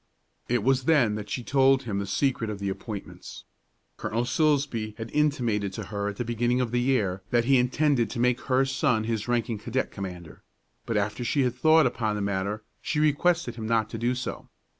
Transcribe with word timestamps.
It 0.49 0.63
was 0.63 0.85
then 0.85 1.13
that 1.13 1.29
she 1.29 1.43
told 1.43 1.83
him 1.83 1.99
the 1.99 2.07
secret 2.07 2.49
of 2.49 2.57
the 2.57 2.69
appointments. 2.69 3.43
Colonel 3.97 4.25
Silsbee 4.25 4.95
had 4.97 5.11
intimated 5.11 5.73
to 5.73 5.83
her 5.93 6.07
at 6.07 6.15
the 6.15 6.25
beginning 6.25 6.59
of 6.59 6.71
the 6.71 6.81
year 6.81 7.21
that 7.29 7.45
he 7.45 7.59
intended 7.59 8.09
to 8.09 8.19
make 8.19 8.41
her 8.45 8.65
son 8.65 9.03
his 9.03 9.27
ranking 9.27 9.59
cadet 9.59 9.91
commander; 9.91 10.41
but 10.87 10.97
after 10.97 11.23
she 11.23 11.43
had 11.43 11.53
thought 11.53 11.85
upon 11.85 12.15
the 12.15 12.21
matter, 12.23 12.63
she 12.81 12.99
requested 12.99 13.57
him 13.57 13.67
not 13.67 13.91
to 13.91 13.99
do 13.99 14.15
so. 14.15 14.49